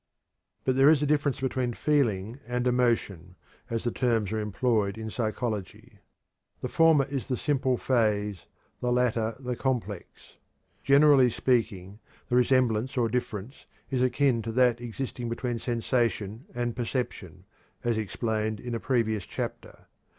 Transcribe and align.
But 0.65 0.75
there 0.75 0.89
is 0.89 1.03
a 1.03 1.05
difference 1.05 1.39
between 1.41 1.75
"feeling" 1.75 2.39
and 2.47 2.65
"emotion," 2.65 3.35
as 3.69 3.83
the 3.83 3.91
terms 3.91 4.31
are 4.31 4.39
employed 4.39 4.97
in 4.97 5.11
psychology. 5.11 5.99
The 6.61 6.69
former 6.69 7.05
is 7.05 7.27
the 7.27 7.37
simple 7.37 7.77
phase, 7.77 8.47
the 8.79 8.91
latter 8.91 9.35
the 9.39 9.55
complex. 9.55 10.37
Generally 10.83 11.29
speaking, 11.29 11.99
the 12.29 12.35
resemblance 12.35 12.97
or 12.97 13.09
difference 13.09 13.67
is 13.91 14.01
akin 14.01 14.41
to 14.41 14.51
that 14.53 14.81
existing 14.81 15.29
between 15.29 15.59
sensation 15.59 16.45
and 16.55 16.75
perception, 16.75 17.45
as 17.83 17.99
explained 17.99 18.59
in 18.59 18.73
a 18.73 18.79
previous 18.79 19.27
chapter. 19.27 19.85